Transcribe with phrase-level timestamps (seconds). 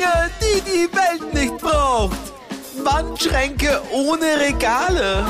[0.00, 2.16] Dinge, die die Welt nicht braucht.
[2.82, 5.26] Wandschränke ohne Regale.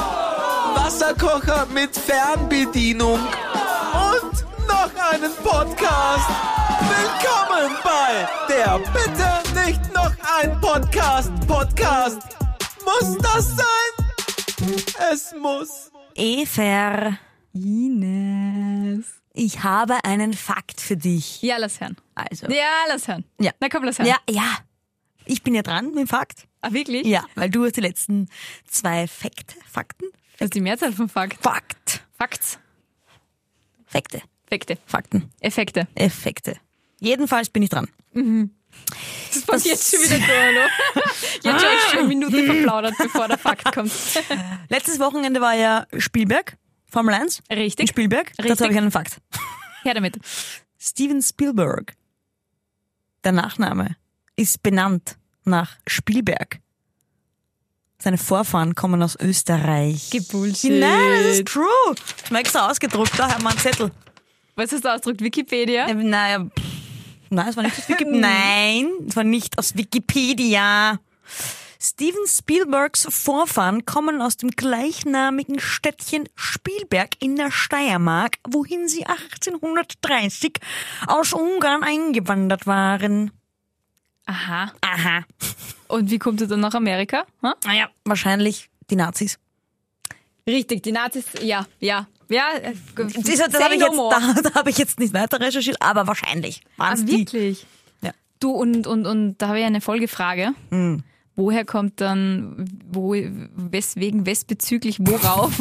[0.74, 3.18] Wasserkocher mit Fernbedienung.
[3.18, 6.28] Und noch einen Podcast.
[6.80, 12.22] Willkommen bei der Bitte nicht noch ein Podcast Podcast.
[12.84, 14.84] Muss das sein?
[15.12, 15.90] Es muss.
[16.14, 17.18] Efer,
[17.52, 19.19] Ines.
[19.32, 21.42] Ich habe einen Fakt für dich.
[21.42, 21.96] Ja, lass hören.
[22.14, 22.46] Also.
[22.48, 23.24] Ja, lass hören.
[23.40, 23.52] Ja.
[23.60, 24.08] Na komm, lass hören.
[24.08, 24.58] Ja, ja.
[25.24, 26.48] Ich bin ja dran mit dem Fakt.
[26.60, 27.06] Ah, wirklich?
[27.06, 28.28] Ja, weil du hast die letzten
[28.66, 30.06] zwei Fakte, Fakten?
[30.38, 31.42] Das ist die Mehrzahl von Fakt.
[31.42, 32.04] Fakt.
[32.18, 32.58] Facts.
[33.86, 34.22] Fakte.
[34.46, 34.78] Effekte.
[34.86, 35.30] Fakten.
[35.40, 35.86] Effekte.
[35.94, 36.56] Effekte.
[36.98, 37.88] Jedenfalls bin ich dran.
[39.32, 41.14] Das kommt jetzt schon wieder durch?
[41.42, 43.92] Jetzt schon eine Minute verplaudert, bevor der Fakt kommt.
[44.68, 46.56] Letztes Wochenende war ja Spielberg,
[46.90, 47.40] Formel 1.
[47.48, 47.88] In Richtig.
[47.88, 48.28] Spielberg.
[48.28, 48.46] Richtig.
[48.48, 49.18] Dazu habe ich einen Fakt.
[49.82, 50.18] Her damit.
[50.78, 51.94] Steven Spielberg,
[53.24, 53.96] der Nachname,
[54.36, 56.60] ist benannt nach Spielberg.
[57.98, 60.08] Seine Vorfahren kommen aus Österreich.
[60.10, 60.70] Gebullshit.
[60.80, 61.66] Nein, das ist true.
[62.24, 63.90] Ich habe extra ausgedruckt, da haben wir einen Zettel.
[64.56, 65.20] Was du ausgedruckt?
[65.20, 65.86] Wikipedia?
[65.86, 66.62] Äh, Naja, pff,
[67.28, 68.20] nein, es war nicht aus Wikipedia.
[68.20, 70.98] Nein, es war nicht aus Wikipedia.
[71.82, 80.58] Steven Spielbergs Vorfahren kommen aus dem gleichnamigen Städtchen Spielberg in der Steiermark, wohin sie 1830
[81.06, 83.30] aus Ungarn eingewandert waren.
[84.26, 84.72] Aha.
[84.82, 85.24] Aha.
[85.88, 87.24] Und wie kommt er dann nach Amerika?
[87.40, 87.54] Hm?
[87.64, 89.38] Naja, wahrscheinlich die Nazis.
[90.46, 92.06] Richtig, die Nazis, ja, ja.
[92.28, 92.44] Ja,
[92.94, 96.60] Das, das habe ich, jetzt- da, da hab ich jetzt nicht weiter recherchiert, aber wahrscheinlich
[96.76, 97.18] waren Ah, es die.
[97.20, 97.66] wirklich?
[98.02, 98.12] Ja.
[98.38, 100.52] Du, und, und, und da habe ich eine Folgefrage.
[100.70, 101.02] Hm.
[101.36, 105.52] Woher kommt dann, wo, weswegen, wesbezüglich, worauf?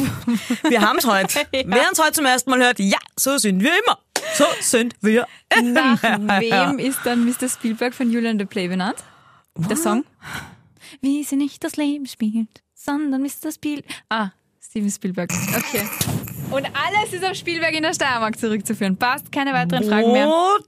[0.68, 1.40] Wir haben es heute.
[1.52, 3.98] Wer uns heute zum ersten Mal hört, ja, so sind wir immer.
[4.34, 5.26] So sind wir
[5.62, 6.40] Nach immer.
[6.40, 7.48] wem ist dann Mr.
[7.48, 9.02] Spielberg von Julian the Play benannt?
[9.56, 10.04] Der Song?
[11.00, 13.52] Wie sie nicht das Leben spielt, sondern Mr.
[13.54, 13.82] Spiel...
[14.08, 14.30] Ah,
[14.62, 15.30] Steven Spielberg.
[15.56, 15.88] Okay.
[16.50, 18.96] Und alles ist auf Spielberg in der Steiermark zurückzuführen.
[18.96, 20.26] Passt, keine weiteren Fragen mehr.
[20.26, 20.58] Wo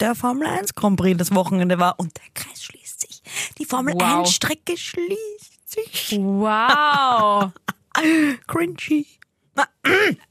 [0.00, 2.77] der Formel 1 Grand Prix das Wochenende war und der Kreis schließt sich.
[3.58, 4.20] Die Formel Wow.
[4.20, 6.16] 1 Strecke schließt sich.
[6.18, 7.50] Wow.
[8.46, 9.06] Cringy.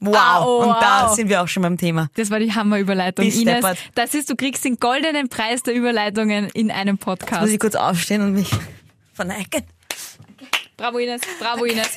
[0.00, 0.16] Wow.
[0.16, 1.14] Ah, oh, Und da wow.
[1.14, 2.08] sind wir auch schon beim Thema.
[2.14, 3.26] Das war die Hammerüberleitung.
[3.26, 3.64] Ines,
[3.94, 7.52] das ist, du kriegst den goldenen Preis der Überleitungen in einem Muss Podcast.
[7.52, 8.50] ich kurz aufstehen und mich
[9.12, 9.64] verneigen.
[10.78, 11.90] Bravo Ines, bravo Ines.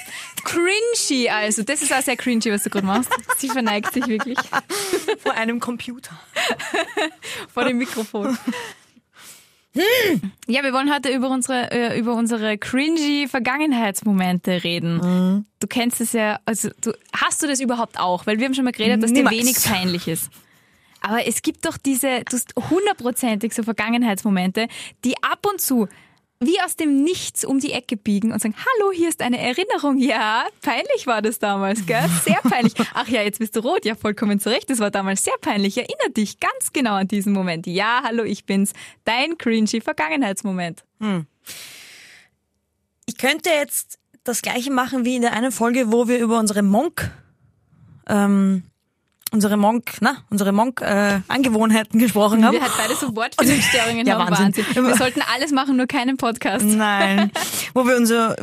[0.43, 3.11] Cringy also, das ist auch sehr cringy, was du gerade machst.
[3.38, 4.39] Sie verneigt sich wirklich
[5.23, 6.19] Vor einem Computer.
[7.53, 8.38] vor dem Mikrofon.
[10.48, 15.46] Ja, wir wollen heute über unsere, äh, über unsere cringy Vergangenheitsmomente reden.
[15.59, 18.26] Du kennst es ja, also du, hast du das überhaupt auch?
[18.26, 19.36] Weil wir haben schon mal geredet, dass Niemals.
[19.36, 20.30] dir wenig peinlich ist.
[21.00, 24.68] Aber es gibt doch diese, du hast hundertprozentig so Vergangenheitsmomente,
[25.04, 25.88] die ab und zu
[26.41, 30.00] wie aus dem Nichts um die Ecke biegen und sagen, hallo, hier ist eine Erinnerung.
[30.00, 32.03] Ja, peinlich war das damals, gell?
[32.25, 32.74] Sehr peinlich.
[32.94, 33.85] Ach ja, jetzt bist du rot.
[33.85, 34.69] Ja, vollkommen zu Recht.
[34.69, 35.78] Das war damals sehr peinlich.
[35.78, 37.68] Erinner dich ganz genau an diesen Moment.
[37.68, 38.74] Ja, hallo, ich bin's.
[39.06, 40.84] Dein cringy Vergangenheitsmoment.
[43.06, 46.63] Ich könnte jetzt das gleiche machen wie in der einen Folge, wo wir über unsere
[46.63, 47.12] Monk,
[48.08, 48.63] ähm,
[49.31, 52.53] unsere Monk, na, unsere Monk äh, Angewohnheiten gesprochen haben.
[52.53, 54.31] Wir halt beide so Wortfindungsstörungen Ja, haben.
[54.38, 54.66] Wahnsinn.
[54.66, 54.88] Wahnsinn.
[54.88, 56.66] Wir sollten alles machen, nur keinen Podcast.
[56.66, 57.31] Nein,
[57.74, 58.36] wo wir unser,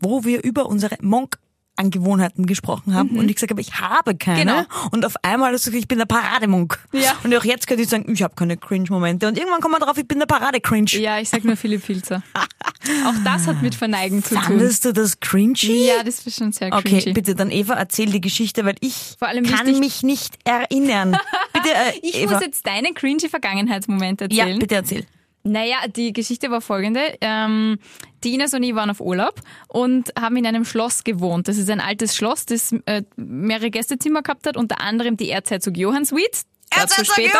[0.00, 1.38] wo wir über unsere Monk
[1.80, 4.44] Angewohnheiten gesprochen haben und ich gesagt habe, ich habe keine.
[4.44, 4.62] Genau.
[4.92, 6.78] Und auf einmal hast du gesagt, ich bin der Parademunk.
[6.92, 7.16] Ja.
[7.24, 9.26] Und auch jetzt könnte ich sagen, ich habe keine Cringe-Momente.
[9.26, 10.90] Und irgendwann kommt man drauf, ich bin der Parade-Cringe.
[10.92, 12.22] Ja, ich sag nur Philipp Filzer.
[13.06, 14.42] Auch das hat mit Verneigen zu tun.
[14.42, 15.86] Fandest du das cringy?
[15.86, 17.12] Ja, das ist schon sehr Okay, cringy.
[17.12, 21.16] bitte dann Eva, erzähl die Geschichte, weil ich kann mich nicht erinnern.
[21.52, 22.34] Bitte, äh, Ich Eva.
[22.34, 24.58] muss jetzt deinen cringy Vergangenheitsmoment ja, erzählen.
[24.58, 25.06] bitte erzähl.
[25.42, 27.00] Naja, die Geschichte war folgende.
[27.20, 27.78] Ähm,
[28.24, 31.48] die Ines und ich waren auf Urlaub und haben in einem Schloss gewohnt.
[31.48, 35.76] Das ist ein altes Schloss, das äh, mehrere Gästezimmer gehabt hat, unter anderem die Erzherzog
[35.78, 36.42] Johann Suite.
[36.74, 37.38] Dazu später.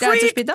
[0.00, 0.54] Dazu später.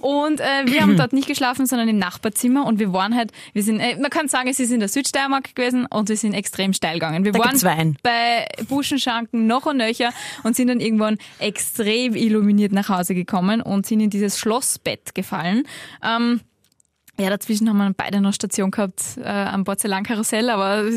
[0.00, 3.62] Und äh, wir haben dort nicht geschlafen, sondern im Nachbarzimmer und wir waren halt, wir
[3.62, 6.72] sind, äh, man kann sagen, es ist in der Südsteiermark gewesen und wir sind extrem
[6.72, 7.24] steil gegangen.
[7.24, 7.96] Wir Da waren Wein.
[8.02, 10.12] bei Buschenschanken noch und nöcher
[10.42, 15.64] und sind dann irgendwann extrem illuminiert nach Hause gekommen und sind in dieses Schlossbett gefallen.
[16.04, 16.40] Ähm,
[17.20, 20.88] ja, dazwischen haben wir beide noch Station gehabt äh, am Porzellankarussell, aber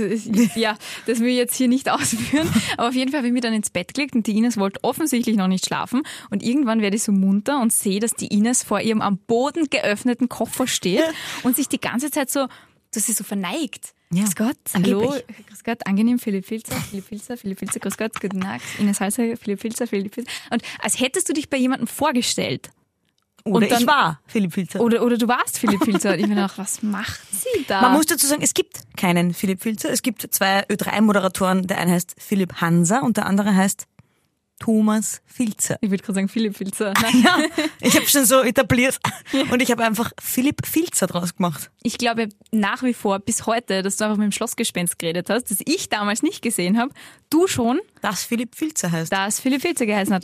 [0.56, 2.50] ja, das will ich jetzt hier nicht ausführen.
[2.78, 4.84] Aber auf jeden Fall habe ich mich dann ins Bett gelegt und die Ines wollte
[4.84, 6.04] offensichtlich noch nicht schlafen.
[6.30, 9.70] Und irgendwann werde ich so munter und sehe, dass die Ines vor ihrem am Boden
[9.70, 11.04] geöffneten Koffer steht
[11.44, 12.48] und sich die ganze Zeit so,
[12.94, 13.94] dass sie so verneigt.
[14.12, 15.48] Ja, Grüß Gott, hallo, angeblich.
[15.48, 19.36] grüß Gott, angenehm, Philipp Filzer, Philipp Filzer, Philipp Filzer, grüß Gott, guten Tag, Ines Halser,
[19.38, 20.30] Philipp Filzer, Philipp Filzer.
[20.52, 22.70] Und als hättest du dich bei jemandem vorgestellt.
[23.46, 24.80] Oder Und dann- ich war Philipp Filzer.
[24.80, 26.16] Oder, oder du warst Philipp Filzer.
[26.18, 27.82] Ich mir gedacht, was macht sie da?
[27.82, 29.90] Man muss dazu sagen, es gibt keinen Philipp Filzer.
[29.92, 31.68] Es gibt zwei Ö3-Moderatoren.
[31.68, 33.86] Der eine heißt Philipp Hanser und der andere heißt
[34.60, 35.78] Thomas Filzer.
[35.82, 36.94] ich würde gerade sagen Philipp Filzer.
[37.02, 37.22] Nein.
[37.24, 37.38] Ja,
[37.82, 38.98] ich habe schon so etabliert
[39.52, 41.70] und ich habe einfach Philipp Filzer draus gemacht.
[41.82, 45.52] Ich glaube nach wie vor bis heute, dass du einfach mit dem Schlossgespenst geredet hast,
[45.52, 46.94] das ich damals nicht gesehen habe,
[47.30, 49.12] du schon, Das Philipp Filzer heißt.
[49.12, 50.24] dass Philipp Filzer geheißen hat.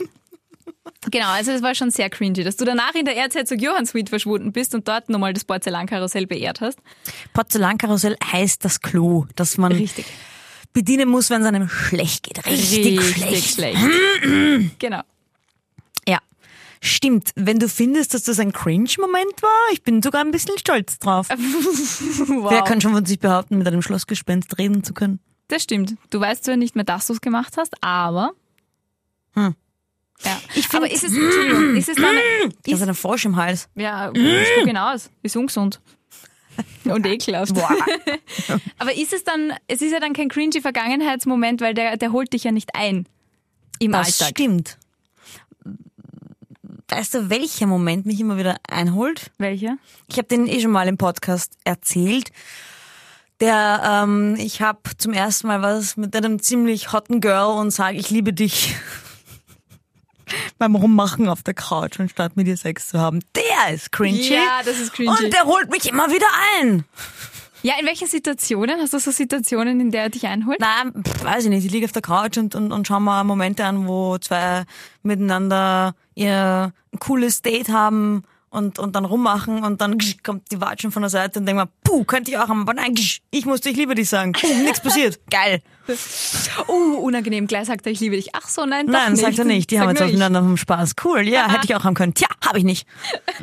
[1.10, 4.08] Genau, also das war schon sehr cringy, dass du danach in der Erzherzog Johann Suite
[4.08, 6.78] verschwunden bist und dort nochmal das Porzellankarussell beehrt hast.
[7.34, 10.06] Porzellankarussell heißt das Klo, das man Richtig.
[10.72, 12.44] bedienen muss, wenn es einem schlecht geht.
[12.46, 13.54] Richtig, schlecht.
[13.54, 13.78] schlecht.
[14.78, 15.02] genau.
[16.08, 16.18] Ja,
[16.80, 17.32] stimmt.
[17.34, 21.28] Wenn du findest, dass das ein Cringe-Moment war, ich bin sogar ein bisschen stolz drauf.
[22.26, 22.50] Wow.
[22.50, 25.20] Wer kann schon von sich behaupten, mit einem Schlossgespenst reden zu können?
[25.48, 25.96] Das stimmt.
[26.10, 28.32] Du weißt zwar nicht mehr, dass du es gemacht hast, aber.
[29.34, 29.54] Hm.
[30.24, 30.40] Ja.
[30.54, 32.14] Ich find- aber ist es, Entschuldigung, ist es dann,
[32.66, 33.68] Ich ist, habe einen Frosch im Hals.
[33.74, 35.10] ja, spuck ihn aus.
[35.22, 35.80] Ist ungesund.
[36.84, 37.54] Und ekelhaft.
[37.54, 37.70] Boah.
[38.78, 42.32] Aber ist es dann, es ist ja dann kein cringy Vergangenheitsmoment, weil der, der holt
[42.34, 43.06] dich ja nicht ein.
[43.78, 44.36] Im Das Alltag.
[44.38, 44.76] stimmt.
[46.88, 49.30] Weißt du, welcher Moment mich immer wieder einholt?
[49.38, 49.76] Welcher?
[50.08, 52.30] Ich habe den eh schon mal im Podcast erzählt.
[53.40, 57.96] Der, ähm, ich habe zum ersten Mal was mit einem ziemlich hotten Girl und sage,
[57.96, 58.74] ich liebe dich.
[60.58, 63.20] Beim Rummachen auf der Couch, anstatt mit ihr Sex zu haben.
[63.34, 64.34] Der ist cringy.
[64.34, 65.10] Ja, das ist cringy.
[65.10, 66.26] Und der holt mich immer wieder
[66.58, 66.84] ein.
[67.62, 68.80] Ja, in welchen Situationen?
[68.80, 70.60] Hast du so Situationen, in der er dich einholt?
[70.60, 70.92] Nein,
[71.22, 71.66] weiß ich nicht.
[71.66, 74.64] Ich liege auf der Couch und, und, und schau mal Momente an, wo zwei
[75.02, 81.02] miteinander ihr cooles Date haben und, und dann rummachen und dann kommt die Watschen von
[81.02, 83.70] der Seite und denkt man, puh, könnte ich auch haben, aber nein, gsch, ich musste
[83.70, 84.32] ich liebe dich sagen.
[84.32, 85.20] Puh, nichts passiert.
[85.30, 85.62] Geil.
[86.68, 87.46] Oh, unangenehm.
[87.46, 88.34] Gleich sagt er, ich liebe dich.
[88.34, 89.22] Ach so, nein, doch Nein, nicht.
[89.22, 89.70] sagt er nicht.
[89.70, 90.94] Die Sag haben jetzt aufeinander vom Spaß.
[91.04, 92.14] Cool, ja, hätte ich auch haben können.
[92.14, 92.86] Tja, habe ich nicht.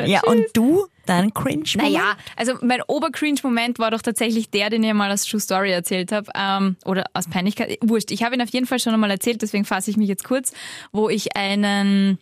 [0.06, 4.94] Ja, und du, dein cringe Naja, also mein Obercringe-Moment war doch tatsächlich der, den ich
[4.94, 6.30] mal als True Story erzählt habe.
[6.36, 7.80] Ähm, oder aus Peinlichkeit.
[7.82, 10.24] Wurscht, ich habe ihn auf jeden Fall schon einmal erzählt, deswegen fasse ich mich jetzt
[10.24, 10.52] kurz,
[10.92, 12.20] wo ich einen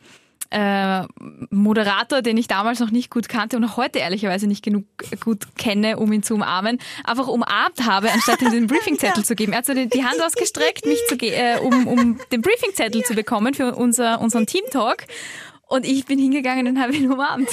[0.52, 1.04] äh,
[1.50, 4.86] Moderator, den ich damals noch nicht gut kannte und auch heute ehrlicherweise nicht genug
[5.24, 9.54] gut kenne, um ihn zu umarmen, einfach umarmt habe, anstatt ihm den Briefingzettel zu geben.
[9.54, 13.16] Er hat so die, die Hand ausgestreckt, mich zu äh, um, um den Briefingzettel zu
[13.16, 15.06] bekommen für unser, unseren Team-Talk.
[15.68, 17.50] Und ich bin hingegangen und habe ihn umarmt.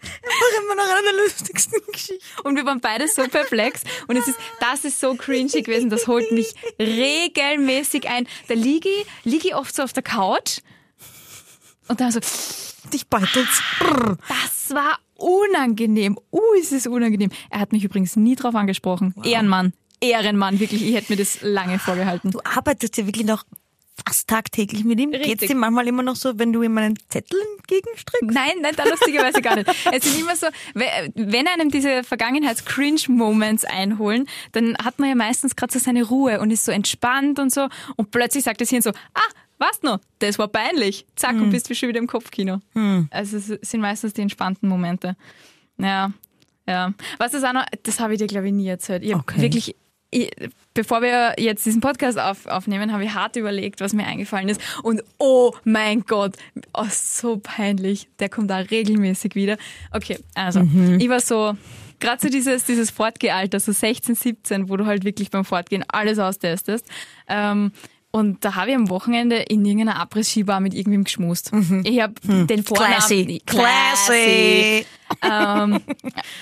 [0.00, 2.24] Einfach immer noch einer der lustigsten Geschichten.
[2.44, 3.82] Und wir waren beide so perplex.
[4.06, 5.90] Und es ist, das ist so cringy gewesen.
[5.90, 8.26] Das holt mich regelmäßig ein.
[8.46, 10.60] Da liege ich, liege ich oft so auf der Couch.
[11.88, 12.20] Und dann so,
[12.92, 13.62] Dich beutelt's.
[13.80, 14.16] Brrr.
[14.28, 16.16] das war unangenehm.
[16.30, 17.30] Uh, ist es unangenehm.
[17.50, 19.14] Er hat mich übrigens nie drauf angesprochen.
[19.24, 19.72] Ehrenmann.
[20.00, 20.82] Ehrenmann, wirklich.
[20.86, 22.30] Ich hätte mir das lange vorgehalten.
[22.30, 23.44] Du arbeitest ja wirklich noch
[24.06, 25.10] fast tagtäglich mit ihm.
[25.10, 25.38] Richtig.
[25.40, 28.30] Geht's dir manchmal immer noch so, wenn du ihm einen Zettel entgegenstreckst?
[28.30, 29.68] Nein, nein, da lustigerweise gar nicht.
[29.92, 35.56] Es sind immer so, we- wenn einem diese Vergangenheits-Cringe-Moments einholen, dann hat man ja meistens
[35.56, 38.82] gerade so seine Ruhe und ist so entspannt und so und plötzlich sagt das Hirn
[38.82, 39.20] so, ah,
[39.58, 39.98] was noch?
[40.20, 41.06] Das war peinlich.
[41.16, 42.60] Zack, und bist du schon wieder im Kopfkino.
[43.10, 45.16] Also es sind meistens die entspannten Momente.
[45.78, 46.12] Ja,
[46.66, 46.92] ja.
[47.18, 49.02] Was das auch noch, das habe ich dir, glaube ich, nie erzählt.
[49.02, 49.40] Ich Okay.
[49.40, 49.74] wirklich,
[50.10, 50.30] ich,
[50.74, 54.60] bevor wir jetzt diesen Podcast auf, aufnehmen, habe ich hart überlegt, was mir eingefallen ist.
[54.82, 56.36] Und oh mein Gott,
[56.72, 58.08] oh, so peinlich.
[58.18, 59.56] Der kommt da regelmäßig wieder.
[59.92, 60.60] Okay, also,
[60.98, 61.56] ich war so,
[62.00, 66.18] gerade so dieses, dieses Fortgealter, so 16, 17, wo du halt wirklich beim Fortgehen alles
[66.18, 66.86] austestest.
[67.28, 67.72] Ähm,
[68.10, 71.50] und da habe ich am Wochenende in irgendeiner Abriss-Skibar mit irgendwem geschmust.
[71.84, 72.94] Ich habe den Vornamen...
[72.94, 73.42] Classy.
[73.46, 74.86] Classy.
[75.22, 75.80] ähm,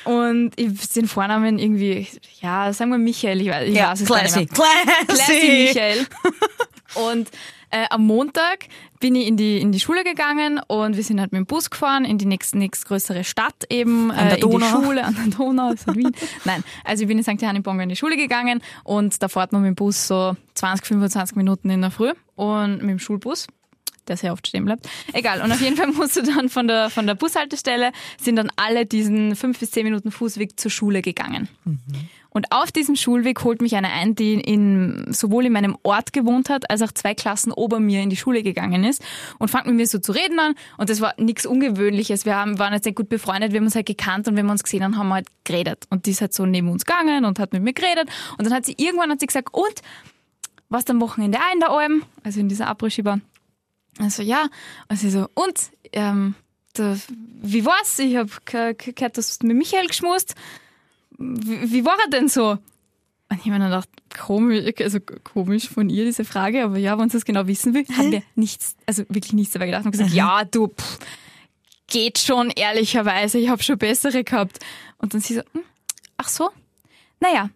[0.04, 2.06] und ich den Vornamen irgendwie,
[2.40, 4.38] ja, sagen wir Michael, ich weiß, ich Ja, weiß es gar nicht classy.
[4.38, 5.06] mehr.
[5.06, 5.06] Classy.
[5.06, 6.06] Classy Michael.
[6.94, 7.30] Und
[7.70, 8.66] äh, am Montag
[9.00, 11.70] bin ich in die, in die Schule gegangen und wir sind halt mit dem Bus
[11.70, 14.82] gefahren in die nächste, nächstgrößere Stadt eben, An der äh, in die Donau.
[14.82, 16.12] Schule, an der Donau, halt Wien.
[16.44, 17.40] Nein, also ich bin in St.
[17.40, 20.36] Johann in Bonga in die Schule gegangen und da fährt man mit dem Bus so
[20.54, 23.46] 20, 25 Minuten in der Früh und mit dem Schulbus
[24.08, 24.88] der sehr oft stehen bleibt.
[25.12, 25.42] Egal.
[25.42, 28.86] Und auf jeden Fall musst du dann von der, von der Bushaltestelle, sind dann alle
[28.86, 31.48] diesen fünf bis zehn Minuten Fußweg zur Schule gegangen.
[32.36, 36.50] Und auf diesem Schulweg holt mich eine ein, die in, sowohl in meinem Ort gewohnt
[36.50, 39.02] hat, als auch zwei Klassen ober mir in die Schule gegangen ist
[39.38, 40.54] und fängt mit mir so zu reden an.
[40.76, 42.26] Und das war nichts Ungewöhnliches.
[42.26, 44.52] Wir haben, waren jetzt sehr gut befreundet, wir haben uns halt gekannt und wenn wir
[44.52, 45.86] uns gesehen haben, haben wir halt geredet.
[45.88, 48.10] Und die ist halt so neben uns gegangen und hat mit mir geredet.
[48.36, 49.80] Und dann hat sie irgendwann hat sie gesagt, und
[50.68, 53.20] warst am Wochenende auch in der Alm, also in dieser Abriss-Skibar.
[53.98, 54.48] Also ja,
[54.90, 55.58] und sie so, und,
[55.94, 56.34] ähm,
[56.74, 56.98] da,
[57.40, 57.98] wie war's?
[57.98, 60.34] Ich hab ge- ge- gehört, dass du mit Michael geschmust.
[61.18, 62.58] Wie, wie war er denn so?
[63.28, 67.08] Und ich hab mir gedacht, komisch, also komisch von ihr diese Frage, aber ja, wenn
[67.08, 70.12] sie es genau wissen will, haben wir nichts, also wirklich nichts dabei gedacht und gesagt,
[70.12, 70.98] ja, du, pff,
[71.88, 74.60] geht schon, ehrlicherweise, ich habe schon bessere gehabt.
[74.98, 75.62] Und dann sie so, hm,
[76.16, 76.50] ach so,
[77.20, 77.50] naja,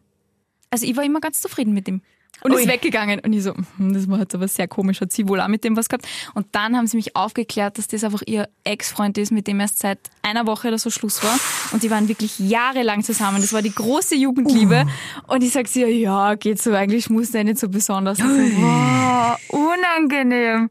[0.71, 2.02] also ich war immer ganz zufrieden mit ihm.
[2.43, 2.62] Und Ui.
[2.62, 3.21] ist weggegangen.
[3.21, 5.62] Und ich so, hm, das war jetzt aber sehr komisch, hat sie wohl auch mit
[5.62, 6.07] dem was gehabt.
[6.35, 9.79] Und dann haben sie mich aufgeklärt, dass das einfach ihr Ex-Freund ist, mit dem erst
[9.79, 11.38] seit einer Woche oder so Schluss war.
[11.73, 13.41] Und die waren wirklich jahrelang zusammen.
[13.41, 14.87] Das war die große Jugendliebe.
[15.27, 18.19] Und ich sag sie, ja, geht so, eigentlich muss der nicht so besonders.
[18.19, 20.71] So, wow, unangenehm.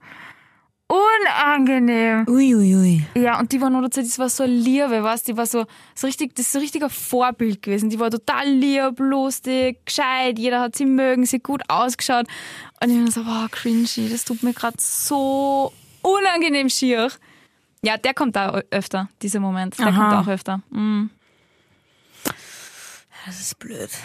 [0.92, 2.26] Unangenehm.
[2.28, 3.04] Uiuiui.
[3.16, 6.08] Ja, und die war noch dazu, das war so Liebe, weißt die war so, so
[6.08, 7.92] richtig, das ist so ein richtiger Vorbild gewesen.
[7.92, 12.26] Die war total lieb, lustig, gescheit, jeder hat sie mögen, sie hat gut ausgeschaut.
[12.82, 17.12] Und ich war so, wow, cringy, das tut mir gerade so unangenehm schier.
[17.84, 19.78] Ja, der kommt da öfter, dieser Moment.
[19.80, 20.10] Der Aha.
[20.10, 20.62] kommt auch öfter.
[20.70, 21.10] Mhm.
[23.26, 23.90] Das ist blöd.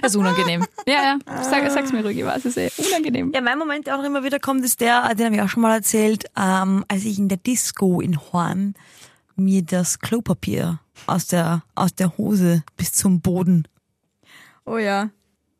[0.00, 0.64] Das ist unangenehm.
[0.86, 2.70] ja, ja, Sag, sag's mir ruhig, ich weiß es eh.
[2.78, 3.30] Unangenehm.
[3.34, 5.60] Ja, mein Moment, der auch immer wieder kommt, ist der, den habe ich auch schon
[5.62, 8.72] mal erzählt, ähm, als ich in der Disco in Horn
[9.36, 13.68] mir das Klopapier aus der, aus der Hose bis zum Boden
[14.64, 15.10] Oh ja.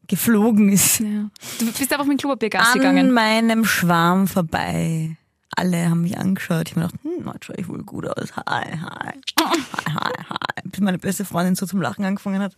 [0.09, 1.01] geflogen ist.
[1.01, 1.29] ja.
[1.59, 3.13] Du bist einfach mit dem Klopapiergas An gegangen.
[3.13, 5.19] meinem Schwarm vorbei.
[5.59, 6.69] Alle haben mich angeschaut.
[6.69, 8.37] Ich habe mir gedacht, hm, heute schaue ich wohl gut aus.
[8.37, 9.13] Hi, hi.
[9.41, 9.59] Hi,
[9.89, 10.63] hi, hi.
[10.65, 12.55] Bis meine beste Freundin so zum Lachen angefangen hat.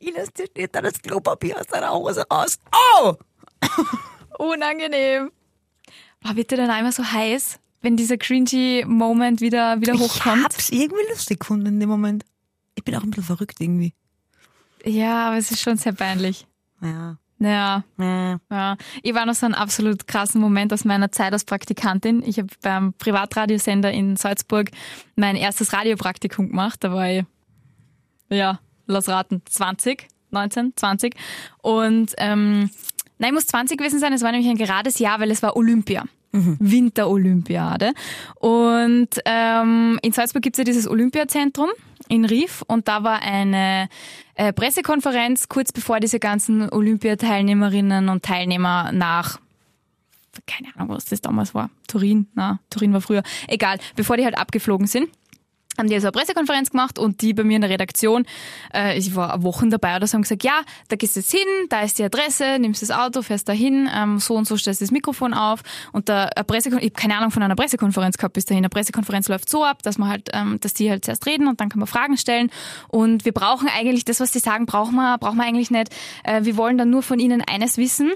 [0.00, 2.58] Ines, dir steht da das Klopapier aus deiner Hose raus.
[3.00, 3.14] Oh!
[4.38, 5.30] Unangenehm.
[6.34, 10.44] Wird dir dann einmal so heiß, wenn dieser cringy Moment wieder, wieder Ich hochkommt?
[10.44, 12.24] hab's irgendwie lustig gefunden in dem Moment.
[12.74, 13.94] Ich bin auch ein bisschen verrückt irgendwie.
[14.84, 16.46] Ja, aber es ist schon sehr peinlich.
[16.82, 17.16] Ja.
[17.40, 18.38] Ja, ja.
[18.50, 18.76] ja.
[19.02, 22.22] Ich war noch so einen absolut krassen Moment aus meiner Zeit als Praktikantin.
[22.22, 24.70] Ich habe beim Privatradiosender in Salzburg
[25.16, 26.84] mein erstes Radiopraktikum gemacht.
[26.84, 27.24] Da war ich,
[28.28, 31.14] ja, lass raten, 20, 19, 20.
[31.62, 32.70] Und ähm,
[33.18, 34.12] nein, ich muss 20 gewesen sein.
[34.12, 36.04] Es war nämlich ein gerades Jahr, weil es war Olympia.
[36.32, 37.92] Winterolympiade.
[38.36, 41.70] Und ähm, in Salzburg gibt's ja dieses Olympiazentrum
[42.08, 43.88] in Rief und da war eine
[44.40, 49.38] äh, Pressekonferenz kurz bevor diese ganzen Olympiateilnehmerinnen und Teilnehmer nach
[50.46, 51.70] keine Ahnung, was das damals war.
[51.88, 53.22] Turin, na, Turin war früher.
[53.48, 55.08] Egal, bevor die halt abgeflogen sind
[55.80, 58.24] haben die also eine Pressekonferenz gemacht und die bei mir in der Redaktion,
[58.72, 61.40] äh, ich war Wochen dabei oder so, haben gesagt, ja, da gehst du jetzt hin,
[61.68, 64.80] da ist die Adresse, nimmst das Auto, fährst da hin, ähm, so und so stellst
[64.80, 68.16] du das Mikrofon auf und da eine Pressekon ich habe keine Ahnung von einer Pressekonferenz
[68.16, 68.60] gehabt bis dahin.
[68.60, 71.60] Eine Pressekonferenz läuft so ab, dass man halt, ähm, dass die halt zuerst reden und
[71.60, 72.50] dann kann man Fragen stellen
[72.88, 75.88] und wir brauchen eigentlich, das, was die sagen, brauchen wir, brauchen wir eigentlich nicht.
[76.24, 78.12] Äh, wir wollen dann nur von ihnen eines wissen.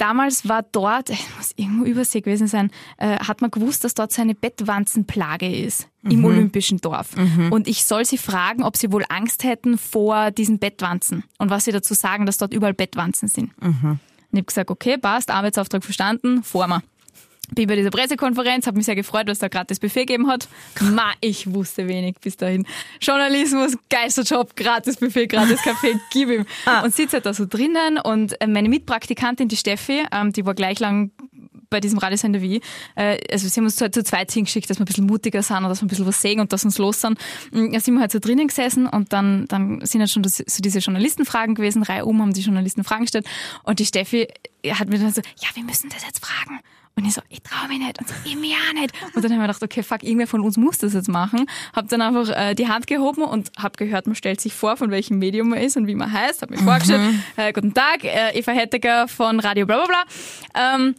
[0.00, 4.12] Damals war dort, es muss irgendwo Übersee gewesen sein, äh, hat man gewusst, dass dort
[4.12, 7.10] so eine Bettwanzenplage ist im Olympischen Dorf.
[7.50, 11.66] Und ich soll sie fragen, ob sie wohl Angst hätten vor diesen Bettwanzen und was
[11.66, 13.50] sie dazu sagen, dass dort überall Bettwanzen sind.
[13.60, 14.00] Und
[14.32, 16.82] ich habe gesagt, okay, passt, Arbeitsauftrag verstanden, vor mir.
[17.54, 20.48] Bin bei dieser Pressekonferenz, habe mich sehr gefreut, was da das Buffet gegeben hat.
[20.80, 22.66] Ma, ich wusste wenig bis dahin.
[23.00, 26.46] Journalismus, Geisterjob, gratis Buffet, gratis Kaffee, gib ihm.
[26.84, 30.54] Und sitze halt da so drinnen und äh, meine Mitpraktikantin, die Steffi, ähm, die war
[30.54, 31.10] gleich lang
[31.70, 32.62] bei diesem Radiosender wie ich.
[32.96, 35.58] Äh, also sie haben uns halt zu zweit hingeschickt, dass wir ein bisschen mutiger sind
[35.58, 37.18] und dass wir ein bisschen was sehen und dass uns los sind.
[37.52, 40.38] Mm, Da sind wir halt so drinnen gesessen und dann, dann sind halt schon das,
[40.38, 41.82] so diese Journalistenfragen gewesen.
[41.82, 43.26] Reihe um haben die Journalisten Fragen gestellt
[43.62, 44.28] und die Steffi
[44.68, 46.60] hat mir dann so, ja, wir müssen das jetzt fragen.
[46.96, 47.98] Und ich so, ich traue mich nicht.
[47.98, 48.92] Und so, ich mir auch nicht.
[49.14, 51.46] Und dann haben wir gedacht, okay, fuck, irgendwer von uns muss das jetzt machen.
[51.74, 54.90] Hab dann einfach äh, die Hand gehoben und hab gehört, man stellt sich vor, von
[54.90, 56.42] welchem Medium man ist und wie man heißt.
[56.42, 57.00] Hab mich vorgestellt.
[57.36, 60.72] Äh, guten Tag, äh, Eva Hettecker von Radio bla bla bla.
[60.76, 60.94] Ähm,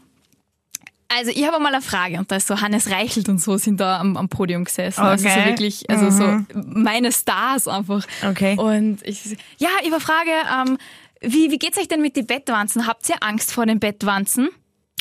[1.13, 3.81] also ich habe mal eine Frage und da ist so Hannes Reichelt und so sind
[3.81, 5.01] da am, am Podium gesessen.
[5.01, 5.45] Also so Okay.
[5.45, 8.05] wirklich, also so meine Stars einfach.
[8.27, 8.55] Okay.
[8.57, 10.77] Und ich, ja, eine Frage, ähm,
[11.19, 12.87] wie, wie geht's euch denn mit den Bettwanzen?
[12.87, 14.49] Habt ihr Angst vor den Bettwanzen?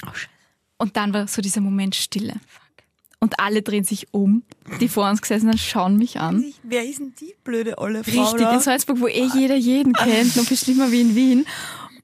[0.04, 0.28] Oh, Scheiße.
[0.80, 2.34] Und dann war so dieser Moment Stille.
[3.18, 4.44] Und alle drehen sich um,
[4.80, 6.42] die vor uns gesessen sind, schauen mich an.
[6.62, 10.36] Wer ist denn die blöde olle Frau Richtig, in Salzburg, wo eh jeder jeden kennt,
[10.36, 11.46] noch viel schlimmer wie in Wien.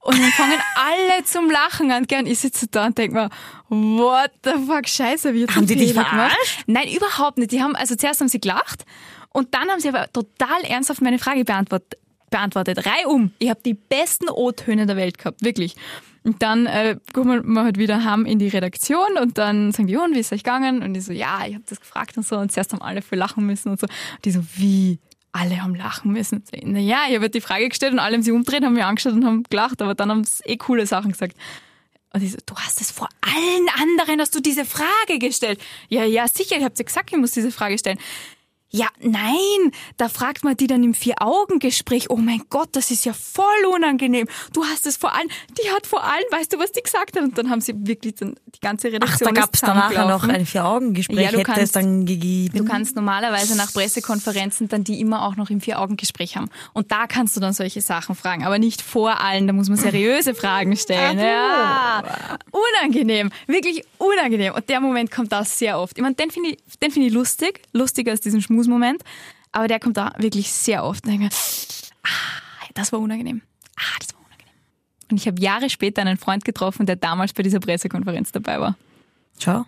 [0.02, 2.06] Und dann fangen alle zum Lachen an.
[2.06, 3.30] Gern, ich sitze da und denke mir,
[3.70, 6.64] what the fuck, scheiße, wie Haben die dich verarscht?
[6.66, 7.52] Nein, überhaupt nicht.
[7.52, 8.84] Die haben, also zuerst haben sie gelacht
[9.30, 11.98] und dann haben sie aber total ernsthaft meine Frage beantwortet.
[12.28, 12.84] beantwortet.
[12.84, 13.32] Reihum.
[13.38, 15.76] Ich habe die besten O-Töne der Welt gehabt, wirklich.
[16.26, 19.96] Und dann äh, kommen wir halt wieder heim in die Redaktion und dann sagen die,
[19.96, 20.82] und wie ist euch gegangen?
[20.82, 22.36] Und ich so, ja, ich habe das gefragt und so.
[22.36, 23.86] Und zuerst haben alle viel lachen müssen und so.
[23.86, 24.98] Und die so, wie?
[25.30, 26.42] Alle haben lachen müssen.
[26.64, 29.24] Naja, ich habe die Frage gestellt und alle haben sich umgedreht, haben mich angeschaut und
[29.24, 31.36] haben gelacht, aber dann haben sie eh coole Sachen gesagt.
[32.12, 35.60] Und ich so, du hast es vor allen anderen, hast du diese Frage gestellt.
[35.88, 37.98] Ja, ja, sicher, ich habe dir gesagt, ich muss diese Frage stellen.
[38.76, 43.14] Ja, nein, da fragt man die dann im Vier-Augen-Gespräch, oh mein Gott, das ist ja
[43.14, 44.28] voll unangenehm.
[44.52, 45.28] Du hast es vor allem,
[45.58, 47.22] die hat vor allem, weißt du, was die gesagt hat?
[47.22, 49.92] Und dann haben sie wirklich dann die ganze Ach, Redaktion da ist gab es danach
[49.92, 52.58] ja noch ein Vier-Augen-Gespräch, Ja, du hätte es kannst- dann gegeben.
[52.58, 56.50] Du kannst normalerweise nach Pressekonferenzen dann die immer auch noch im Vier-Augen-Gespräch haben.
[56.74, 59.78] Und da kannst du dann solche Sachen fragen, aber nicht vor allen, da muss man
[59.78, 61.18] seriöse Fragen stellen.
[61.18, 62.02] Ja,
[62.50, 64.54] unangenehm, wirklich unangenehm.
[64.54, 65.96] Und der Moment kommt da sehr oft.
[65.96, 69.02] Ich meine, den finde ich, den finde ich lustig, lustiger als diesen Schmusmoment,
[69.52, 71.04] aber der kommt da wirklich sehr oft.
[71.04, 71.30] Und denke mir,
[72.02, 73.42] ah, das war unangenehm.
[73.76, 74.54] Ah, das war unangenehm.
[75.10, 78.76] Und ich habe Jahre später einen Freund getroffen, der damals bei dieser Pressekonferenz dabei war.
[79.38, 79.64] Schau,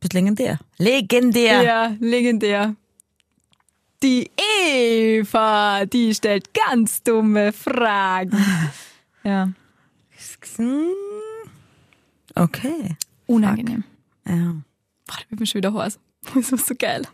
[0.00, 0.58] bist legendär.
[0.78, 1.62] Legendär.
[1.62, 2.74] Ja, legendär.
[4.02, 4.30] Die
[4.70, 8.36] Eva, die stellt ganz dumme Fragen.
[9.24, 9.50] Ja.
[12.34, 12.96] Okay.
[13.26, 13.84] unangenehm.
[14.26, 14.54] Ja.
[15.06, 15.98] Boah, da wird mir schon wieder heiß.
[16.34, 17.06] Das war so geil.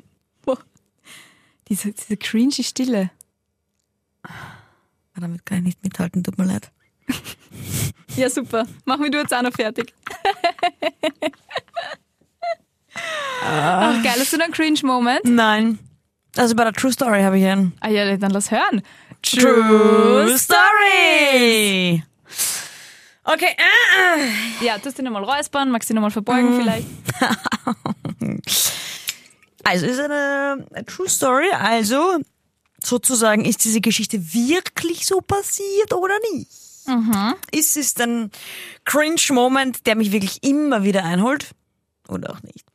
[1.68, 3.10] Diese, diese cringy Stille.
[5.14, 6.70] Damit kann ich nicht mithalten, tut mir leid.
[8.16, 8.64] Ja, super.
[8.84, 9.92] Mach mich du jetzt auch noch fertig.
[13.42, 14.14] Ach, geil.
[14.18, 15.24] Hast du noch einen Cringe-Moment?
[15.24, 15.80] Nein.
[16.36, 17.72] Also bei der True Story habe ich einen.
[17.80, 18.82] Ah ja, dann lass hören.
[20.36, 22.02] Story!
[23.24, 26.86] Okay, äh, Ja, tust du nochmal räuspern, magst du nochmal verbeugen vielleicht?
[29.64, 31.50] Also ist eine, eine True Story.
[31.52, 32.18] Also
[32.82, 36.50] sozusagen ist diese Geschichte wirklich so passiert oder nicht?
[37.50, 38.30] Ist es ein
[38.84, 41.50] Cringe-Moment, der mich wirklich immer wieder einholt
[42.08, 42.66] oder auch nicht?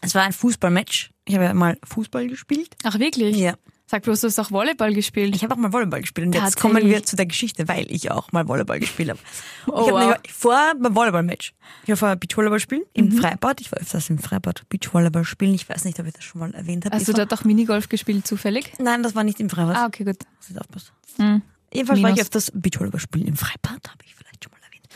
[0.00, 1.10] Es war ein Fußballmatch.
[1.24, 2.74] Ich habe ja mal Fußball gespielt.
[2.84, 3.36] Ach, wirklich?
[3.36, 3.54] Ja.
[3.90, 5.34] Sag bloß, du hast auch Volleyball gespielt.
[5.34, 8.10] Ich habe auch mal Volleyball gespielt und jetzt kommen wir zu der Geschichte, weil ich
[8.10, 9.18] auch mal Volleyball gespielt habe.
[9.66, 10.16] Oh, ich habe wow.
[10.30, 11.54] vor beim Volleyball-Match.
[11.84, 13.12] Ich war vorher Beachvolleyball spielen im Mhm.
[13.12, 13.62] Freibad.
[13.62, 15.54] Ich war öfters im Freibad Beachvolleyball spielen.
[15.54, 16.94] Ich weiß nicht, ob ich das schon mal erwähnt habe.
[16.94, 18.72] Hast du dort auch Minigolf gespielt, zufällig?
[18.78, 19.74] Nein, das war nicht im Freibad.
[19.76, 20.18] Ah, okay, gut.
[20.36, 20.90] Muss ich aufpassen.
[21.16, 21.42] Mhm.
[21.72, 22.20] Jedenfalls war ich Minus.
[22.26, 24.86] öfters Beachvolleyball spielen im Freibad, habe ich vielleicht schon mal erwähnt.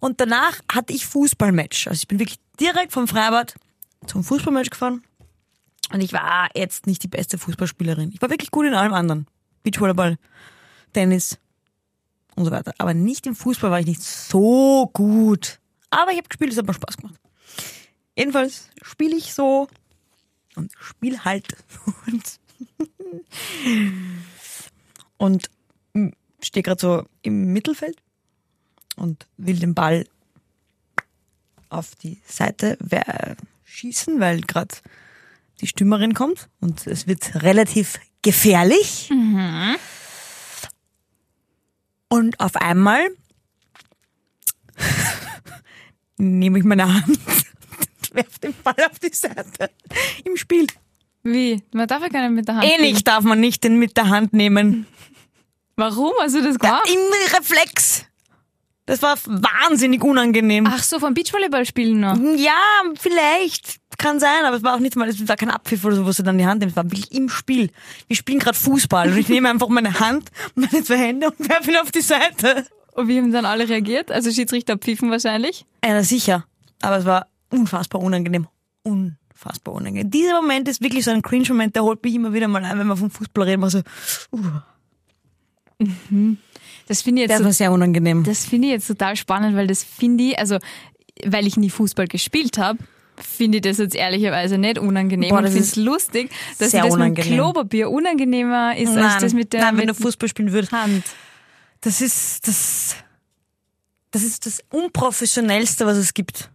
[0.00, 1.86] Und danach hatte ich Fußballmatch.
[1.88, 3.54] Also ich bin wirklich direkt vom Freibad
[4.06, 5.02] zum Fußballmatch gefahren.
[5.92, 8.12] Und ich war jetzt nicht die beste Fußballspielerin.
[8.12, 9.26] Ich war wirklich gut in allem anderen.
[9.62, 10.16] Beachvolleyball,
[10.92, 11.38] Tennis
[12.34, 12.72] und so weiter.
[12.78, 15.60] Aber nicht im Fußball war ich nicht so gut.
[15.90, 17.20] Aber ich habe gespielt, es hat mir Spaß gemacht.
[18.16, 19.68] Jedenfalls spiele ich so
[20.56, 21.46] und spiel halt.
[22.06, 22.40] Und
[25.18, 25.50] und
[26.42, 27.96] stehe gerade so im Mittelfeld
[28.96, 30.06] und will den Ball
[31.68, 33.36] auf die Seite wer-
[33.72, 34.74] schießen, weil gerade
[35.60, 39.10] die Stürmerin kommt und es wird relativ gefährlich.
[42.08, 43.00] Und auf einmal
[46.18, 49.70] nehme ich meine Hand und werfe den Ball auf die Seite
[50.24, 50.66] im Spiel.
[51.22, 51.62] Wie?
[51.72, 52.66] Man darf ja keinen mit der Hand.
[52.66, 54.86] Ähnlich darf man nicht den mit der Hand nehmen.
[55.76, 56.88] Warum hast du das gemacht?
[56.92, 58.04] Im Reflex.
[58.86, 60.66] Das war wahnsinnig unangenehm.
[60.68, 62.16] Ach so, vom Beachvolleyball spielen noch.
[62.36, 62.60] Ja,
[62.98, 63.76] vielleicht.
[63.96, 66.10] Kann sein, aber es war auch nicht mal, es war kein Abpfiff oder so, wo
[66.10, 66.72] du dann die Hand nimmst.
[66.72, 67.70] Es war wirklich im Spiel.
[68.08, 71.70] Wir spielen gerade Fußball und ich nehme einfach meine Hand, meine zwei Hände und werfe
[71.70, 72.66] ihn auf die Seite.
[72.94, 74.10] Und wie haben dann alle reagiert?
[74.10, 75.64] Also Schiedsrichter pfiffen wahrscheinlich.
[75.84, 76.44] Ja, sicher.
[76.80, 78.48] Aber es war unfassbar unangenehm.
[78.82, 80.10] Unfassbar unangenehm.
[80.10, 82.88] Dieser Moment ist wirklich so ein Cringe-Moment, der holt mich immer wieder mal ein, wenn
[82.88, 83.80] man vom Fußball reden, man so,
[84.32, 84.48] uh,
[86.88, 88.24] Das finde ich jetzt das war sehr unangenehm.
[88.24, 90.58] Das finde ich jetzt total spannend, weil das finde ich, also
[91.24, 92.78] weil ich nie Fußball gespielt habe,
[93.16, 96.82] finde ich das jetzt ehrlicherweise nicht unangenehm Boah, und das finde es lustig, dass das
[96.84, 97.30] mit unangenehm.
[97.30, 100.72] dem Klopapier unangenehmer ist als das mit der nein, wenn mit du Fußball spielen würdest.
[100.72, 101.04] Hand.
[101.80, 102.96] Das ist das,
[104.10, 106.50] das ist das unprofessionellste, was es gibt.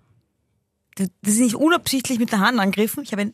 [0.95, 3.03] Das ist nicht unabsichtlich mit der Hand angegriffen.
[3.03, 3.33] Ich habe ihn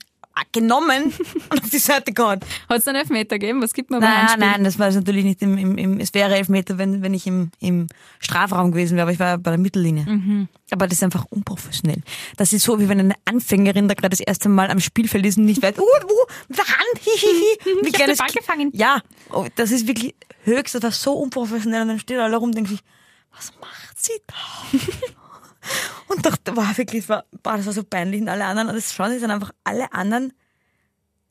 [0.52, 1.13] genommen
[1.50, 2.39] und auf die Seite gehauen.
[2.69, 3.62] Hat es einen Elfmeter gegeben?
[3.62, 4.48] Was gibt man beim Nein, Handspiel?
[4.48, 7.28] nein, das war es natürlich nicht im, im, im, es wäre Elfmeter, wenn, wenn ich
[7.28, 7.88] im, im
[8.19, 10.48] Strafraum gewesen wäre, aber ich war bei der Mittellinie.
[10.72, 12.02] Aber das ist einfach unprofessionell.
[12.38, 15.38] Das ist so, wie wenn eine Anfängerin da gerade das erste Mal am Spielfeld ist
[15.38, 17.58] und nicht weiß, uh, wo, mit der Hand, hihihi.
[17.84, 18.72] Wie Ich hab kleines den Ball gefangen.
[18.74, 22.50] Ja, oh, das ist wirklich höchst, das war so unprofessionell und dann steht alle rum
[22.50, 22.80] und denken sich,
[23.36, 24.78] was macht sie da?
[26.08, 28.69] und doch, da war wirklich, das war, boah, das war so peinlich und alle anderen,
[28.69, 30.34] und das schauen sich dann einfach alle anderen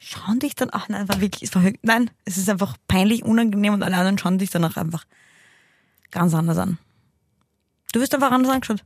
[0.03, 3.75] schauen dich dann, ach nein, war wirklich, es war, nein, es ist einfach peinlich, unangenehm
[3.75, 5.05] und alle anderen schauen dich danach einfach
[6.11, 6.79] ganz anders an.
[7.93, 8.85] Du wirst einfach anders angeschaut.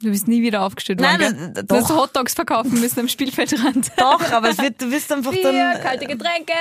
[0.00, 1.64] Du bist nie wieder aufgestellt Nein, worden, äh?
[1.64, 1.88] Du hast.
[1.88, 3.90] Hotdogs verkaufen müssen am Spielfeldrand.
[3.96, 6.52] Doch, aber es wird, du wirst einfach Bier, dann, kalte Getränke,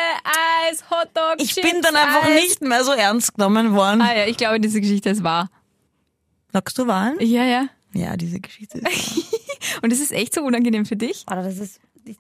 [0.66, 2.42] Eis, Hotdogs, ich Chips, bin dann einfach Eis.
[2.42, 4.02] nicht mehr so ernst genommen worden.
[4.02, 5.50] Ah ja, ich glaube, diese Geschichte ist wahr.
[6.52, 7.18] Sagst du Wahlen?
[7.20, 7.68] Ja, ja.
[7.98, 8.82] Ja, diese Geschichte.
[9.82, 11.24] Und es ist echt so unangenehm für dich?
[11.26, 12.18] Alter, das ist, ich,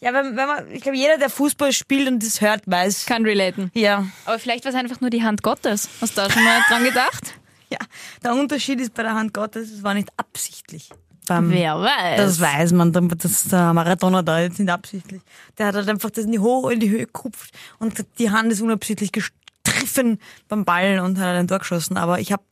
[0.00, 3.06] ja, wenn, wenn man, ich glaube, jeder, der Fußball spielt und das hört, weiß.
[3.06, 3.70] Kann relaten.
[3.74, 4.06] Ja.
[4.24, 5.88] Aber vielleicht war es einfach nur die Hand Gottes.
[6.00, 7.34] Hast du da schon mal dran gedacht?
[7.72, 7.78] Ja,
[8.24, 10.90] der Unterschied ist bei der Hand Gottes, es war nicht absichtlich.
[11.28, 12.16] Beim, Wer weiß.
[12.16, 15.22] Das weiß man, der- das, der Maradona da jetzt nicht absichtlich.
[15.56, 18.50] Der hat halt einfach das in die, Ho in die Höhe gekupft und die Hand
[18.50, 21.96] ist unabsichtlich gestriffen beim Ball und hat ein Tor geschossen.
[21.96, 22.42] Aber ich habe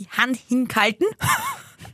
[0.00, 1.06] die Hand hingehalten,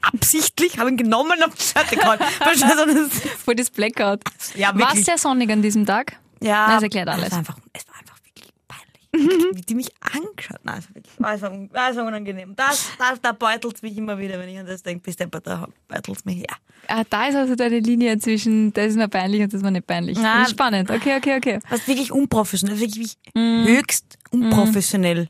[0.00, 2.18] absichtlich, habe ihn genommen und Seite gehauen.
[2.18, 4.20] Das- Voll das Blackout.
[4.54, 6.16] Ja, War es sehr sonnig an diesem Tag?
[6.40, 7.26] Ja, Das erklärt alles.
[7.26, 9.56] Es war einfach, es war einfach wirklich peinlich.
[9.56, 10.68] Wie die mich angeschaut haben.
[10.68, 12.54] Also wirklich, war so, war so unangenehm.
[12.54, 15.02] Das, das, da beutelt mich immer wieder, wenn ich an das denke.
[15.02, 16.56] Bis der da beutelt mich, ja.
[16.88, 19.86] Ah, da ist also deine Linie zwischen, das ist mir peinlich und das war nicht
[19.86, 20.18] peinlich.
[20.20, 20.90] Na, das ist spannend.
[20.90, 21.58] Okay, okay, okay.
[21.70, 25.28] Das ist wirklich unprofessionell, wirklich höchst unprofessionell.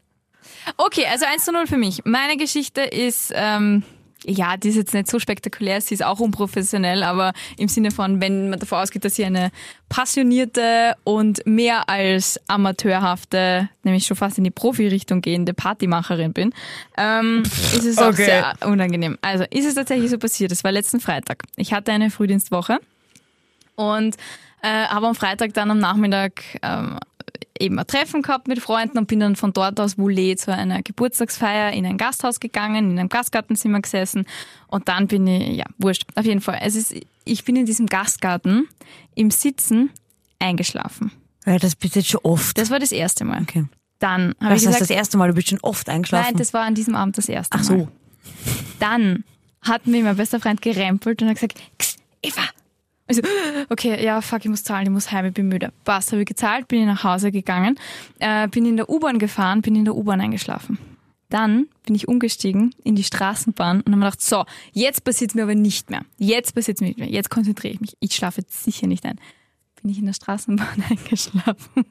[0.76, 2.02] Okay, also 1 zu 0 für mich.
[2.04, 3.82] Meine Geschichte ist, ähm,
[4.24, 8.20] ja, die ist jetzt nicht so spektakulär, sie ist auch unprofessionell, aber im Sinne von,
[8.20, 9.50] wenn man davon ausgeht, dass ich eine
[9.88, 16.52] passionierte und mehr als amateurhafte, nämlich schon fast in die Profi-Richtung gehende Partymacherin bin,
[16.96, 17.42] ähm,
[17.74, 18.24] ist es auch Okay.
[18.24, 19.18] sehr unangenehm.
[19.22, 21.42] Also ist es tatsächlich so passiert, es war letzten Freitag.
[21.56, 22.78] Ich hatte eine Frühdienstwoche
[23.76, 24.16] und
[24.62, 26.98] äh, habe am Freitag dann am Nachmittag ähm,
[27.60, 30.82] eben ein Treffen gehabt mit Freunden und bin dann von dort aus Woulet zu einer
[30.82, 34.26] Geburtstagsfeier in ein Gasthaus gegangen, in einem Gastgartenzimmer gesessen
[34.68, 36.58] und dann bin ich, ja, wurscht, auf jeden Fall.
[36.62, 38.68] Es ist, ich bin in diesem Gastgarten
[39.14, 39.90] im Sitzen
[40.38, 41.12] eingeschlafen.
[41.46, 42.58] Ja, das bist jetzt schon oft.
[42.58, 43.42] Das war das erste Mal.
[43.42, 43.64] okay.
[43.98, 46.26] Dann habe Das ich heißt, gesagt, das erste Mal, du bist schon oft eingeschlafen.
[46.30, 47.78] nein, das war an diesem Abend das erste Ach Mal.
[47.78, 47.88] so.
[48.78, 49.24] Dann
[49.62, 52.42] hat mir mein bester Freund gerempelt und hat gesagt, "X, Eva.
[53.08, 53.22] Also,
[53.68, 55.72] okay, ja, fuck, ich muss zahlen, ich muss heim, ich bin müde.
[55.84, 57.78] Passt, habe ich gezahlt, bin ich nach Hause gegangen,
[58.18, 60.78] äh, bin in der U-Bahn gefahren, bin in der U-Bahn eingeschlafen.
[61.28, 65.54] Dann bin ich umgestiegen in die Straßenbahn und habe gedacht, so, jetzt passiert mir aber
[65.54, 66.02] nicht mehr.
[66.18, 67.08] Jetzt passiert mir nicht mehr.
[67.08, 67.96] Jetzt konzentriere ich mich.
[68.00, 69.20] Ich schlafe jetzt sicher nicht ein.
[69.82, 71.84] Bin ich in der Straßenbahn eingeschlafen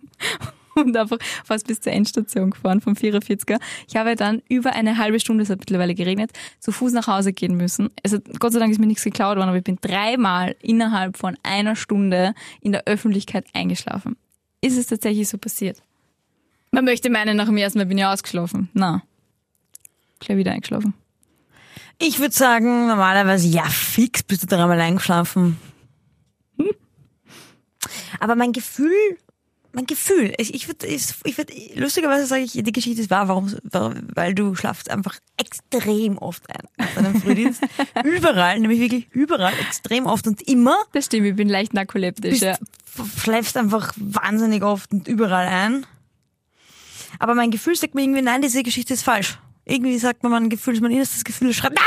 [0.85, 3.59] und einfach fast bis zur Endstation gefahren vom 44er.
[3.87, 7.33] Ich habe dann über eine halbe Stunde, es hat mittlerweile geregnet, zu Fuß nach Hause
[7.33, 7.89] gehen müssen.
[8.03, 11.37] Also Gott sei Dank ist mir nichts geklaut worden, aber ich bin dreimal innerhalb von
[11.43, 14.17] einer Stunde in der Öffentlichkeit eingeschlafen.
[14.61, 15.81] Ist es tatsächlich so passiert?
[16.71, 18.69] Man möchte meinen, nach dem ersten Mal bin ich ausgeschlafen.
[18.73, 19.03] Na,
[20.19, 20.93] gleich wieder eingeschlafen.
[21.97, 25.57] Ich würde sagen, normalerweise, ja, fix bist du dreimal eingeschlafen.
[28.19, 29.17] Aber mein Gefühl,
[29.75, 33.53] mein Gefühl, ich, ich würde, ich würd, lustigerweise sage ich, die Geschichte ist wahr, warum,
[33.63, 36.67] warum, weil du schlafst einfach extrem oft ein.
[36.95, 37.61] Bei deinem Frühdienst.
[38.03, 40.77] überall, nämlich wirklich überall, extrem oft und immer.
[40.93, 42.39] Das stimmt, ich bin leicht narkoleptisch.
[42.39, 42.57] Bist, Ja.
[43.21, 45.85] schläfst einfach wahnsinnig oft und überall ein.
[47.19, 49.37] Aber mein Gefühl sagt mir irgendwie, nein, diese Geschichte ist falsch.
[49.65, 51.85] Irgendwie sagt mir mein Gefühl, mein innerstes Gefühl schreibt, nein,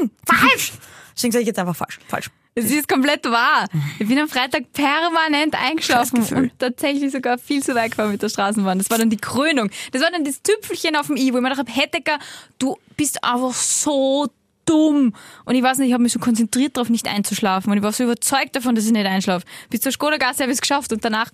[0.00, 0.72] nein, falsch.
[1.16, 2.30] Deswegen sage ich jetzt einfach falsch, falsch.
[2.54, 3.66] Es ist komplett wahr.
[4.00, 8.28] Ich bin am Freitag permanent eingeschlafen und tatsächlich sogar viel zu weit gefahren mit der
[8.28, 8.78] Straßenbahn.
[8.78, 9.70] Das war dann die Krönung.
[9.92, 12.18] Das war dann das Tüpfelchen auf dem I, wo ich mir gedacht habe, Hettecker,
[12.58, 14.26] du bist einfach so
[14.66, 15.14] dumm.
[15.44, 17.70] Und ich weiß nicht, ich habe mich so konzentriert darauf, nicht einzuschlafen.
[17.70, 19.46] Und ich war so überzeugt davon, dass ich nicht einschlafe.
[19.70, 21.30] Bis zur Skoda-Gasse habe ich es geschafft und danach,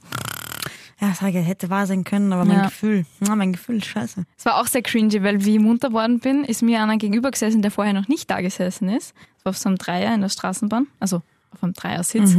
[1.01, 2.65] Ja, sage, hätte wahr sein können, aber mein Ja.
[2.67, 4.25] Gefühl, ja, mein Gefühl ist scheiße.
[4.39, 7.31] es war auch sehr cringy, weil wie ich munter worden bin, ist mir einer gegenüber
[7.33, 9.15] gesessen, der vorher noch nicht da gesessen ist.
[9.45, 11.17] Auf so einem Dreier in der Straßenbahn, also
[11.53, 12.35] auf einem Dreiersitz.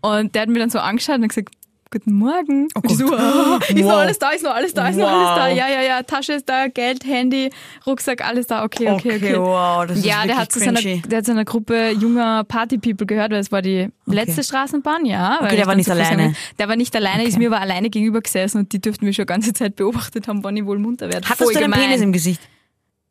[0.00, 1.50] Und der hat mir dann so angeschaut und gesagt,
[1.90, 2.68] Guten Morgen.
[2.74, 3.92] Und ich so, ah, ist noch Wow.
[3.92, 5.10] alles da, ist noch alles da, ist noch Wow.
[5.10, 5.48] alles da.
[5.48, 7.48] Ja, ja, ja, Tasche ist da, Geld, Handy,
[7.86, 8.62] Rucksack, alles da.
[8.64, 9.36] Okay, okay, okay.
[9.38, 12.44] wow, das ist ja, wirklich der hat, zu seiner, der hat zu einer Gruppe junger
[12.44, 15.38] Party-People gehört, weil es war die letzte Straßenbahn, ja.
[15.40, 16.34] weil der war nicht alleine.
[16.58, 17.38] Der war nicht alleine, ist Okay.
[17.38, 20.44] mir aber alleine gegenüber gesessen und die dürften mich schon die ganze Zeit beobachtet haben,
[20.44, 21.26] wann ich wohl munter werde.
[21.26, 21.88] Hattest Voll du einen gemein.
[21.88, 22.42] Penis im Gesicht?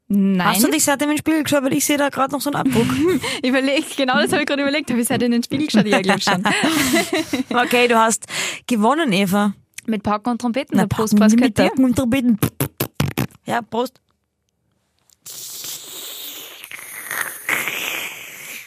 [0.10, 0.48] Nein.
[0.48, 1.64] Hast du dich seitdem im Spiegel geschaut?
[1.64, 2.88] Weil ich sehe da gerade noch so einen Abdruck.
[3.44, 4.90] Überlegt, genau das habe ich gerade überlegt.
[4.90, 5.86] Habe ich seit in den Spiegel geschaut?
[5.86, 6.44] Ja, glaube schon.
[7.58, 8.26] okay, du hast
[8.68, 9.54] gewonnen, Eva.
[9.86, 12.40] Mit Pauken und Trompeten, Na, der Prost, Prost, mit der und Trompeten.
[13.46, 14.00] Ja, Prost.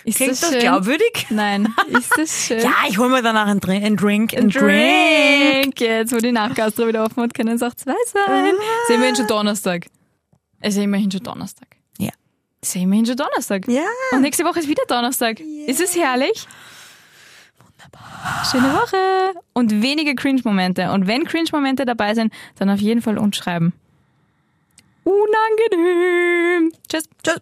[0.05, 1.27] Ist Klingt das das glaubwürdig?
[1.29, 2.61] Nein, ist das schön?
[2.61, 3.85] Ja, ich hol mir danach einen Drink.
[3.85, 4.35] Einen Drink.
[4.35, 5.81] Einen Drink.
[5.81, 8.55] Jetzt, wo die Nachgastro wieder offen hat, können es auch zwei sein.
[8.55, 9.87] Ist immerhin schon Donnerstag.
[10.61, 11.69] Es ist immerhin schon Donnerstag.
[11.99, 12.11] Ja.
[12.61, 13.67] Es ist immerhin schon Donnerstag.
[13.69, 13.83] Ja.
[14.13, 15.41] Und nächste Woche ist wieder Donnerstag.
[15.41, 16.47] Ist es herrlich?
[17.59, 18.45] Wunderbar.
[18.51, 19.41] Schöne Woche.
[19.55, 20.93] Und wenige Cringe-Momente.
[20.93, 23.73] Und wenn Cringe-Momente dabei sind, dann auf jeden Fall uns schreiben.
[25.05, 26.73] Unangenehm.
[26.89, 27.09] Tschüss.
[27.23, 27.41] Tschüss.